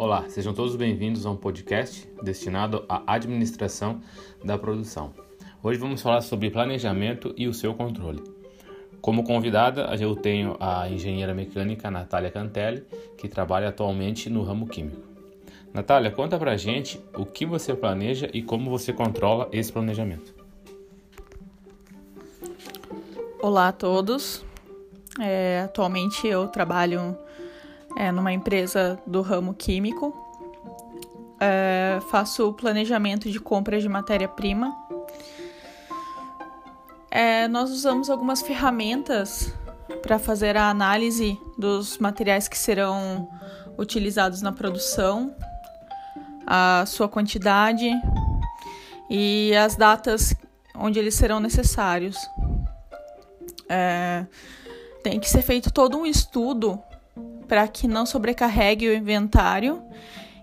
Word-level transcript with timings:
Olá, 0.00 0.28
sejam 0.28 0.54
todos 0.54 0.76
bem-vindos 0.76 1.26
a 1.26 1.30
um 1.30 1.36
podcast 1.36 2.08
destinado 2.22 2.84
à 2.88 3.02
administração 3.14 4.00
da 4.44 4.56
produção. 4.56 5.12
Hoje 5.60 5.80
vamos 5.80 6.00
falar 6.00 6.20
sobre 6.20 6.52
planejamento 6.52 7.34
e 7.36 7.48
o 7.48 7.52
seu 7.52 7.74
controle. 7.74 8.22
Como 9.00 9.24
convidada, 9.24 9.92
eu 9.98 10.14
tenho 10.14 10.56
a 10.60 10.88
engenheira 10.88 11.34
mecânica 11.34 11.90
Natália 11.90 12.30
Cantelli, 12.30 12.86
que 13.16 13.26
trabalha 13.26 13.70
atualmente 13.70 14.30
no 14.30 14.44
ramo 14.44 14.68
químico. 14.68 15.02
Natália, 15.74 16.12
conta 16.12 16.38
pra 16.38 16.56
gente 16.56 17.00
o 17.16 17.26
que 17.26 17.44
você 17.44 17.74
planeja 17.74 18.30
e 18.32 18.40
como 18.40 18.70
você 18.70 18.92
controla 18.92 19.48
esse 19.50 19.72
planejamento. 19.72 20.32
Olá 23.42 23.66
a 23.66 23.72
todos. 23.72 24.44
É, 25.20 25.62
atualmente 25.64 26.24
eu 26.24 26.46
trabalho 26.46 27.18
é, 27.98 28.12
numa 28.12 28.32
empresa 28.32 28.96
do 29.04 29.20
ramo 29.22 29.52
químico. 29.52 30.14
É, 31.40 31.98
faço 32.08 32.52
planejamento 32.52 33.28
de 33.28 33.40
compras 33.40 33.82
de 33.82 33.88
matéria-prima. 33.88 34.72
É, 37.10 37.48
nós 37.48 37.70
usamos 37.72 38.08
algumas 38.08 38.40
ferramentas 38.40 39.52
para 40.00 40.16
fazer 40.16 40.56
a 40.56 40.70
análise 40.70 41.36
dos 41.58 41.98
materiais 41.98 42.46
que 42.46 42.56
serão 42.56 43.28
utilizados 43.76 44.42
na 44.42 44.52
produção, 44.52 45.34
a 46.46 46.84
sua 46.86 47.08
quantidade 47.08 47.90
e 49.10 49.52
as 49.56 49.74
datas 49.74 50.36
onde 50.76 51.00
eles 51.00 51.16
serão 51.16 51.40
necessários. 51.40 52.16
É, 53.68 54.24
tem 55.02 55.18
que 55.18 55.28
ser 55.28 55.42
feito 55.42 55.72
todo 55.72 55.98
um 55.98 56.06
estudo 56.06 56.80
para 57.48 57.66
que 57.66 57.88
não 57.88 58.04
sobrecarregue 58.04 58.88
o 58.88 58.94
inventário 58.94 59.82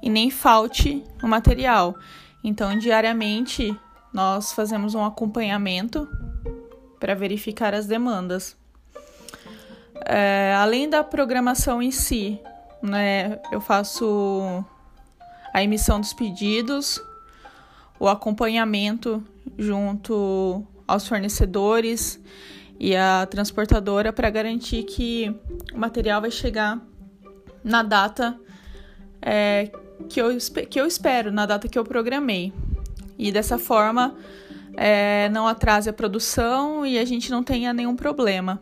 e 0.00 0.08
nem 0.08 0.30
falte 0.30 1.04
o 1.22 1.26
material. 1.26 1.96
Então, 2.44 2.78
diariamente, 2.78 3.76
nós 4.12 4.52
fazemos 4.52 4.94
um 4.94 5.04
acompanhamento 5.04 6.08
para 6.98 7.14
verificar 7.14 7.74
as 7.74 7.86
demandas. 7.86 8.56
É, 10.04 10.54
além 10.56 10.88
da 10.88 11.04
programação 11.04 11.82
em 11.82 11.90
si, 11.90 12.40
né, 12.82 13.40
eu 13.50 13.60
faço 13.60 14.64
a 15.52 15.62
emissão 15.62 16.00
dos 16.00 16.12
pedidos, 16.12 17.00
o 17.98 18.08
acompanhamento 18.08 19.22
junto 19.58 20.64
aos 20.86 21.06
fornecedores 21.06 22.20
e 22.78 22.96
a 22.96 23.26
transportadora 23.26 24.12
para 24.12 24.28
garantir 24.28 24.82
que 24.82 25.32
o 25.72 25.78
material 25.78 26.20
vai 26.20 26.30
chegar 26.30 26.80
na 27.62 27.82
data 27.82 28.38
é, 29.20 29.70
que, 30.08 30.20
eu, 30.20 30.36
que 30.68 30.80
eu 30.80 30.86
espero, 30.86 31.30
na 31.30 31.46
data 31.46 31.68
que 31.68 31.78
eu 31.78 31.84
programei. 31.84 32.52
E 33.18 33.30
dessa 33.30 33.58
forma 33.58 34.16
é, 34.74 35.28
não 35.28 35.46
atrase 35.46 35.88
a 35.88 35.92
produção 35.92 36.84
e 36.84 36.98
a 36.98 37.04
gente 37.04 37.30
não 37.30 37.42
tenha 37.42 37.72
nenhum 37.72 37.94
problema. 37.94 38.60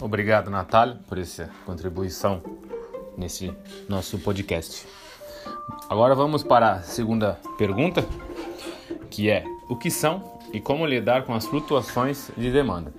Obrigado, 0.00 0.48
Natália, 0.48 1.00
por 1.08 1.18
essa 1.18 1.50
contribuição 1.66 2.40
nesse 3.16 3.52
nosso 3.88 4.16
podcast. 4.18 4.86
Agora 5.90 6.14
vamos 6.14 6.44
para 6.44 6.74
a 6.74 6.82
segunda 6.82 7.38
pergunta, 7.58 8.06
que 9.10 9.28
é 9.28 9.44
o 9.68 9.74
que 9.74 9.90
são 9.90 10.38
e 10.52 10.60
como 10.60 10.86
lidar 10.86 11.24
com 11.24 11.34
as 11.34 11.46
flutuações 11.46 12.30
de 12.36 12.50
demanda. 12.52 12.92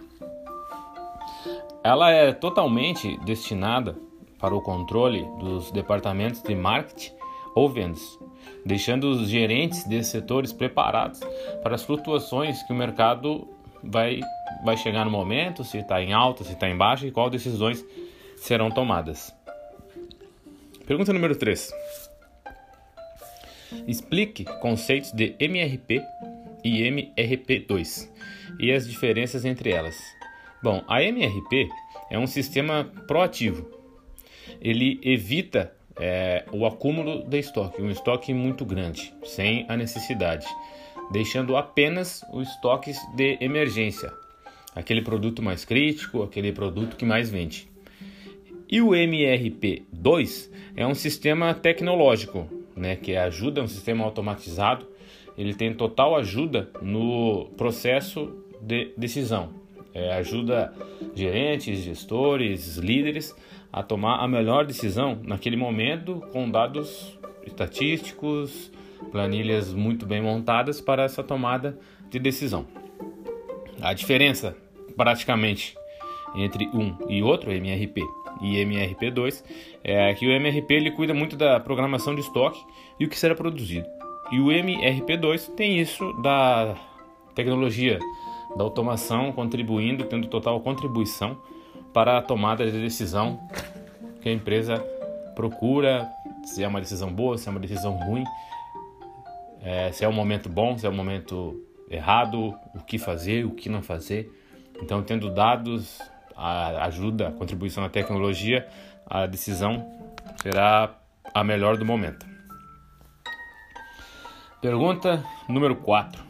Ela 1.83 2.11
é 2.11 2.33
totalmente 2.33 3.17
destinada 3.23 3.95
para 4.37 4.55
o 4.55 4.61
controle 4.61 5.25
dos 5.39 5.71
departamentos 5.71 6.41
de 6.41 6.55
marketing 6.55 7.11
ou 7.55 7.69
vendas, 7.69 8.19
deixando 8.65 9.09
os 9.09 9.29
gerentes 9.29 9.83
desses 9.85 10.11
setores 10.11 10.51
preparados 10.51 11.19
para 11.63 11.75
as 11.75 11.83
flutuações 11.83 12.61
que 12.63 12.73
o 12.73 12.75
mercado 12.75 13.47
vai, 13.83 14.19
vai 14.63 14.77
chegar 14.77 15.05
no 15.05 15.11
momento, 15.11 15.63
se 15.63 15.77
está 15.77 16.01
em 16.01 16.13
alta, 16.13 16.43
se 16.43 16.53
está 16.53 16.69
em 16.69 16.77
baixa 16.77 17.07
e 17.07 17.11
quais 17.11 17.31
decisões 17.31 17.85
serão 18.37 18.69
tomadas. 18.69 19.33
Pergunta 20.85 21.13
número 21.13 21.35
3. 21.35 21.71
Explique 23.87 24.43
conceitos 24.59 25.11
de 25.11 25.35
MRP 25.39 26.01
e 26.63 26.81
MRP2 26.81 28.09
e 28.59 28.71
as 28.71 28.87
diferenças 28.87 29.45
entre 29.45 29.71
elas. 29.71 30.18
Bom, 30.61 30.83
a 30.89 31.01
MRP 31.01 31.69
é 32.09 32.19
um 32.19 32.27
sistema 32.27 32.83
proativo. 33.07 33.65
Ele 34.59 34.99
evita 35.01 35.73
é, 35.97 36.43
o 36.51 36.65
acúmulo 36.65 37.23
de 37.23 37.39
estoque, 37.39 37.81
um 37.81 37.89
estoque 37.89 38.33
muito 38.33 38.65
grande, 38.65 39.13
sem 39.23 39.65
a 39.69 39.77
necessidade, 39.77 40.45
deixando 41.11 41.55
apenas 41.55 42.25
os 42.33 42.49
estoques 42.49 42.99
de 43.15 43.37
emergência, 43.39 44.11
aquele 44.75 45.01
produto 45.01 45.41
mais 45.41 45.63
crítico, 45.63 46.23
aquele 46.23 46.51
produto 46.51 46.97
que 46.97 47.05
mais 47.05 47.29
vende. 47.29 47.69
E 48.69 48.81
o 48.81 48.89
MRP2 48.89 50.51
é 50.75 50.85
um 50.85 50.93
sistema 50.93 51.53
tecnológico, 51.53 52.49
né, 52.75 52.97
que 52.97 53.15
ajuda, 53.15 53.61
é 53.61 53.63
um 53.63 53.67
sistema 53.67 54.03
automatizado, 54.03 54.85
ele 55.37 55.53
tem 55.53 55.73
total 55.73 56.17
ajuda 56.17 56.69
no 56.81 57.45
processo 57.55 58.43
de 58.61 58.91
decisão. 58.97 59.58
É, 59.93 60.13
ajuda 60.13 60.73
gerentes, 61.15 61.79
gestores, 61.79 62.77
líderes 62.77 63.35
a 63.71 63.81
tomar 63.81 64.23
a 64.23 64.27
melhor 64.27 64.65
decisão 64.65 65.19
naquele 65.23 65.57
momento 65.57 66.23
com 66.31 66.49
dados 66.49 67.17
estatísticos, 67.45 68.71
planilhas 69.11 69.73
muito 69.73 70.05
bem 70.05 70.21
montadas 70.21 70.79
para 70.79 71.03
essa 71.03 71.23
tomada 71.23 71.77
de 72.09 72.19
decisão. 72.19 72.65
A 73.81 73.93
diferença 73.93 74.55
praticamente 74.95 75.75
entre 76.35 76.67
um 76.67 76.95
e 77.07 77.23
outro, 77.23 77.51
MRP 77.51 78.01
e 78.41 78.55
MRP2, 78.57 79.43
é 79.83 80.13
que 80.13 80.27
o 80.27 80.31
MRP 80.31 80.73
ele 80.73 80.91
cuida 80.91 81.13
muito 81.13 81.35
da 81.35 81.59
programação 81.59 82.13
de 82.13 82.21
estoque 82.21 82.59
e 82.99 83.05
o 83.05 83.09
que 83.09 83.17
será 83.17 83.35
produzido. 83.35 83.87
E 84.31 84.39
o 84.39 84.47
MRP2 84.47 85.55
tem 85.55 85.79
isso 85.79 86.13
da 86.21 86.75
tecnologia 87.33 87.99
da 88.55 88.63
automação 88.63 89.31
contribuindo, 89.31 90.05
tendo 90.05 90.27
total 90.27 90.59
contribuição 90.61 91.37
para 91.93 92.17
a 92.17 92.21
tomada 92.21 92.69
de 92.69 92.79
decisão 92.79 93.39
que 94.21 94.29
a 94.29 94.31
empresa 94.31 94.77
procura, 95.35 96.09
se 96.43 96.63
é 96.63 96.67
uma 96.67 96.79
decisão 96.79 97.11
boa, 97.11 97.37
se 97.37 97.47
é 97.47 97.51
uma 97.51 97.59
decisão 97.59 97.93
ruim, 97.93 98.23
é, 99.61 99.91
se 99.91 100.03
é 100.03 100.07
um 100.09 100.13
momento 100.13 100.49
bom, 100.49 100.77
se 100.77 100.85
é 100.85 100.89
um 100.89 100.95
momento 100.95 101.63
errado, 101.89 102.53
o 102.75 102.83
que 102.85 102.97
fazer, 102.97 103.45
o 103.45 103.51
que 103.51 103.69
não 103.69 103.81
fazer. 103.81 104.31
Então, 104.81 105.01
tendo 105.03 105.29
dados, 105.29 105.99
a 106.35 106.85
ajuda, 106.85 107.27
a 107.27 107.31
contribuição 107.31 107.83
da 107.83 107.89
tecnologia, 107.89 108.67
a 109.05 109.25
decisão 109.25 109.85
será 110.41 110.95
a 111.33 111.43
melhor 111.43 111.77
do 111.77 111.85
momento. 111.85 112.25
Pergunta 114.61 115.23
número 115.47 115.75
4. 115.75 116.23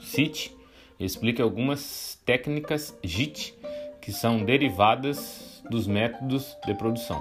Cite 0.00 0.54
e 1.02 1.04
explique 1.04 1.42
algumas 1.42 2.16
técnicas 2.24 2.96
JIT 3.02 3.56
que 4.00 4.12
são 4.12 4.44
derivadas 4.44 5.60
dos 5.68 5.88
métodos 5.88 6.56
de 6.64 6.74
produção. 6.74 7.20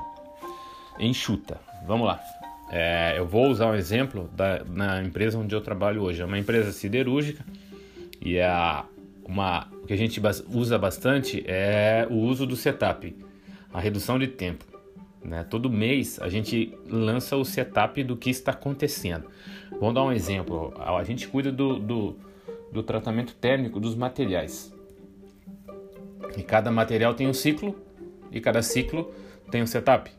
Enxuta. 1.00 1.60
Vamos 1.88 2.06
lá. 2.06 2.22
É, 2.72 3.16
eu 3.18 3.26
vou 3.26 3.48
usar 3.48 3.66
um 3.66 3.74
exemplo 3.74 4.30
da, 4.36 4.64
na 4.66 5.02
empresa 5.02 5.40
onde 5.40 5.56
eu 5.56 5.62
trabalho 5.62 6.04
hoje. 6.04 6.22
É 6.22 6.26
uma 6.26 6.38
empresa 6.38 6.72
siderúrgica 6.72 7.44
e 8.22 8.38
é 8.38 8.46
a 8.46 8.86
uma, 9.26 9.68
o 9.82 9.88
que 9.88 9.94
a 9.94 9.98
gente 9.98 10.22
usa 10.54 10.78
bastante 10.78 11.44
é 11.48 12.06
o 12.08 12.18
uso 12.18 12.46
do 12.46 12.56
setup, 12.56 13.16
a 13.74 13.80
redução 13.80 14.20
de 14.20 14.28
tempo. 14.28 14.64
Né? 15.24 15.44
Todo 15.50 15.72
mês 15.72 16.20
a 16.22 16.30
gente 16.30 16.78
lança 16.88 17.36
o 17.36 17.44
setup 17.44 18.04
do 18.04 18.16
que 18.16 18.30
está 18.30 18.52
acontecendo. 18.52 19.26
Vamos 19.80 19.96
dar 19.96 20.04
um 20.04 20.12
exemplo. 20.12 20.72
A 20.78 21.04
gente 21.04 21.28
cuida 21.28 21.52
do, 21.52 21.80
do, 21.80 22.16
do 22.72 22.84
tratamento 22.84 23.36
térmico 23.36 23.80
dos 23.80 23.96
materiais. 23.96 24.74
E 26.38 26.44
cada 26.44 26.72
material 26.72 27.14
tem 27.14 27.28
um 27.28 27.34
ciclo 27.34 27.76
e 28.32 28.40
cada 28.40 28.62
ciclo 28.62 29.12
tem 29.52 29.62
um 29.62 29.68
setup. 29.68 30.12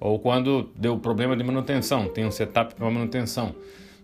Ou 0.00 0.18
quando 0.18 0.70
deu 0.74 0.98
problema 0.98 1.36
de 1.36 1.44
manutenção, 1.44 2.08
tem 2.08 2.26
um 2.26 2.30
setup 2.30 2.74
para 2.74 2.90
manutenção. 2.90 3.54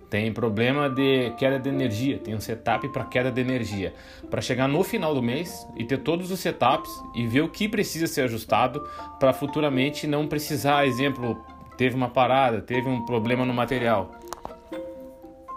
Tem 0.08 0.32
problema 0.32 0.88
de 0.88 1.30
queda 1.36 1.58
de 1.58 1.68
energia, 1.68 2.18
tem 2.18 2.34
um 2.34 2.40
setup 2.40 2.88
para 2.88 3.04
queda 3.04 3.30
de 3.30 3.40
energia. 3.40 3.92
Para 4.30 4.40
chegar 4.40 4.66
no 4.66 4.82
final 4.82 5.14
do 5.14 5.22
mês 5.22 5.66
e 5.76 5.84
ter 5.84 5.98
todos 5.98 6.30
os 6.30 6.40
setups 6.40 6.90
e 7.14 7.26
ver 7.26 7.42
o 7.42 7.48
que 7.48 7.68
precisa 7.68 8.06
ser 8.06 8.22
ajustado 8.22 8.88
para 9.20 9.34
futuramente 9.34 10.06
não 10.06 10.26
precisar, 10.26 10.86
exemplo, 10.86 11.44
teve 11.76 11.94
uma 11.94 12.08
parada, 12.08 12.62
teve 12.62 12.88
um 12.88 13.04
problema 13.04 13.44
no 13.44 13.52
material. 13.52 14.12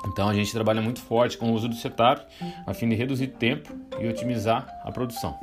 Então 0.07 0.27
a 0.27 0.33
gente 0.33 0.51
trabalha 0.51 0.81
muito 0.81 1.01
forte 1.01 1.38
com 1.38 1.51
o 1.51 1.53
uso 1.53 1.68
do 1.68 1.75
setup 1.75 2.25
a 2.65 2.74
fim 2.74 2.89
de 2.89 2.95
reduzir 2.95 3.27
tempo 3.27 3.71
e 4.00 4.07
otimizar 4.07 4.68
a 4.83 4.92
produção. 4.92 5.38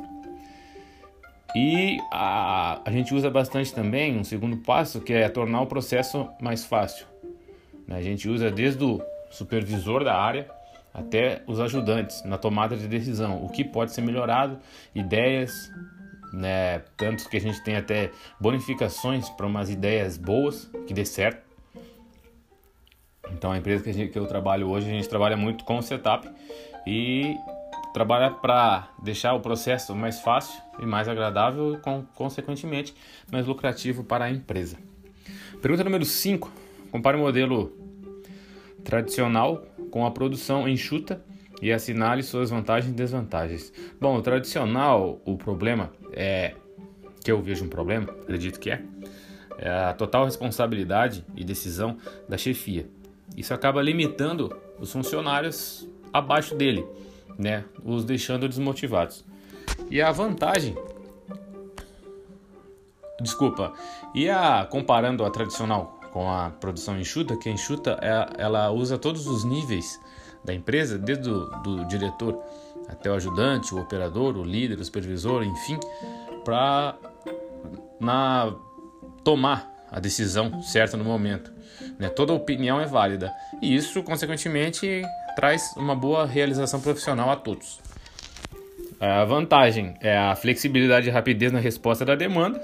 E 1.55 1.99
a, 2.13 2.81
a 2.85 2.91
gente 2.91 3.15
usa 3.15 3.31
bastante 3.31 3.73
também 3.73 4.19
um 4.19 4.25
segundo 4.25 4.59
passo 4.59 5.01
que 5.01 5.13
é 5.13 5.29
tornar 5.29 5.63
o 5.63 5.67
processo 5.67 6.29
mais 6.41 6.65
fácil. 6.65 7.07
Né? 7.87 7.97
A 7.97 8.03
gente 8.03 8.29
usa 8.29 8.51
desde 8.51 8.85
o 8.85 9.01
supervisor 9.31 10.05
da 10.05 10.15
área 10.15 10.49
até 10.93 11.43
os 11.47 11.61
ajudantes 11.61 12.25
na 12.25 12.37
tomada 12.37 12.77
de 12.77 12.87
decisão, 12.89 13.45
o 13.45 13.49
que 13.49 13.65
pode 13.65 13.93
ser 13.93 14.03
melhorado, 14.03 14.59
ideias, 14.95 15.71
né? 16.33 16.81
Tanto 16.97 17.29
que 17.29 17.37
a 17.37 17.41
gente 17.41 17.63
tem 17.63 17.77
até 17.77 18.11
bonificações 18.41 19.29
para 19.31 19.47
umas 19.47 19.71
ideias 19.71 20.17
boas 20.17 20.71
que 20.87 20.93
dê 20.93 21.05
certo. 21.05 21.48
Então 23.39 23.53
a 23.53 23.57
empresa 23.57 23.85
que, 23.85 23.93
gente, 23.93 24.11
que 24.11 24.19
eu 24.19 24.27
trabalho 24.27 24.69
hoje, 24.69 24.89
a 24.89 24.93
gente 24.93 25.09
trabalha 25.09 25.37
muito 25.37 25.65
com 25.65 25.81
setup 25.81 26.29
e 26.85 27.37
trabalha 27.95 28.33
para 28.33 28.89
deixar 29.01 29.33
o 29.35 29.41
processo 29.41 29.95
mais 29.95 30.19
fácil 30.21 30.61
e 30.81 30.85
mais 30.85 31.09
agradável 31.09 31.75
e, 31.75 31.79
com, 31.79 32.05
consequentemente, 32.17 32.93
mais 33.31 33.47
lucrativo 33.47 34.03
para 34.03 34.25
a 34.25 34.31
empresa. 34.31 34.77
Pergunta 35.63 35.85
número 35.85 36.05
5. 36.05 36.51
Compare 36.91 37.17
o 37.17 37.21
modelo 37.21 37.73
tradicional 38.83 39.65
com 39.89 40.05
a 40.05 40.11
produção 40.11 40.69
enxuta 40.69 41.23
e 41.63 41.73
assinale 41.73 42.25
suas 42.25 42.51
vantagens 42.51 42.93
e 42.93 42.97
desvantagens. 42.97 43.73
Bom, 44.01 44.17
o 44.17 44.23
tradicional, 44.23 45.21
o 45.25 45.37
problema 45.37 45.93
é 46.13 46.55
que 47.23 47.31
eu 47.31 47.41
vejo 47.41 47.65
um 47.65 47.69
problema, 47.69 48.11
acredito 48.23 48.59
que 48.59 48.71
é, 48.71 48.83
é 49.59 49.71
a 49.71 49.93
total 49.93 50.25
responsabilidade 50.25 51.25
e 51.37 51.45
decisão 51.45 51.99
da 52.29 52.37
chefia. 52.37 52.98
Isso 53.39 53.55
acaba 53.55 53.83
limitando 53.83 54.55
os 54.81 54.93
funcionários 54.93 55.89
abaixo 56.13 56.55
dele, 56.55 56.85
né, 57.39 57.65
os 57.85 58.05
deixando 58.05 58.49
desmotivados. 58.49 59.25
E 59.91 60.03
a 60.03 60.11
vantagem 60.11 60.77
Desculpa. 63.21 63.73
E 64.15 64.29
a 64.31 64.65
comparando 64.65 65.25
a 65.25 65.31
tradicional 65.31 65.99
com 66.13 66.31
a 66.31 66.51
produção 66.51 66.99
enxuta, 66.99 67.37
que 67.37 67.49
a 67.49 67.53
enxuta 67.53 67.99
é, 68.01 68.43
ela 68.43 68.71
usa 68.71 68.97
todos 68.97 69.27
os 69.27 69.45
níveis 69.45 70.01
da 70.45 70.55
empresa, 70.55 70.97
desde 70.97 71.29
o 71.29 71.47
do 71.63 71.85
diretor 71.85 72.41
até 72.89 73.11
o 73.11 73.15
ajudante, 73.15 73.75
o 73.75 73.81
operador, 73.81 74.37
o 74.37 74.45
líder, 74.45 74.79
o 74.79 74.85
supervisor, 74.85 75.43
enfim, 75.43 75.79
para 76.45 76.97
na 78.01 78.55
tomar 79.23 79.71
a 79.91 80.01
decisão 80.01 80.63
certa 80.63 80.97
no 80.97 81.05
momento. 81.05 81.53
Né? 81.99 82.09
Toda 82.09 82.33
opinião 82.33 82.81
é 82.81 82.87
válida 82.87 83.33
e 83.61 83.75
isso, 83.75 84.03
consequentemente, 84.03 85.03
traz 85.35 85.75
uma 85.77 85.95
boa 85.95 86.25
realização 86.25 86.81
profissional 86.81 87.31
a 87.31 87.37
todos. 87.37 87.81
A 89.01 89.25
vantagem 89.25 89.95
é 90.01 90.17
a 90.17 90.35
flexibilidade 90.35 91.09
e 91.09 91.13
rapidez 91.13 91.53
na 91.53 91.61
resposta 91.61 92.05
da 92.05 92.15
demanda 92.15 92.61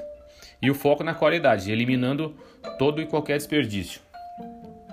e 0.60 0.70
o 0.70 0.75
foco 0.75 1.04
na 1.04 1.14
qualidade, 1.14 1.70
eliminando 1.70 2.34
todo 2.78 3.00
e 3.00 3.06
qualquer 3.06 3.36
desperdício. 3.36 4.00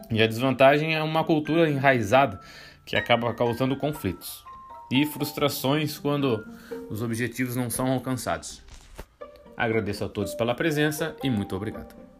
E 0.09 0.21
a 0.21 0.27
desvantagem 0.27 0.95
é 0.95 1.01
uma 1.01 1.23
cultura 1.23 1.69
enraizada 1.69 2.39
que 2.85 2.95
acaba 2.95 3.33
causando 3.33 3.75
conflitos 3.77 4.43
e 4.91 5.05
frustrações 5.05 5.97
quando 5.97 6.45
os 6.89 7.01
objetivos 7.01 7.55
não 7.55 7.69
são 7.69 7.91
alcançados. 7.91 8.61
Agradeço 9.55 10.03
a 10.03 10.09
todos 10.09 10.35
pela 10.35 10.53
presença 10.53 11.15
e 11.23 11.29
muito 11.29 11.55
obrigado. 11.55 12.10